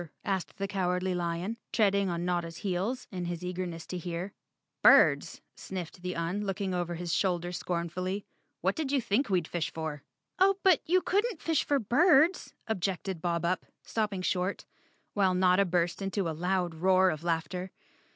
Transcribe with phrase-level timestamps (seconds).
[0.25, 4.33] asked the Cowardly Lion, treading on Notta's heels in his eagerness to hear.
[4.81, 8.25] "Birds," sniffed the Un, looking over his shoulder 136 Chapter Ten scornfully.
[8.61, 9.99] "What did you think we'd fish fori"
[10.39, 14.65] "Oh, but you couldn't fish for birds," objected Bob Up, stopping short,
[15.13, 17.69] while Notta burst into a loud roar of laughter.